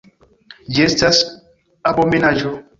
Ĝi 0.77 0.85
estas 0.87 1.21
abomenaĵo! 1.93 2.59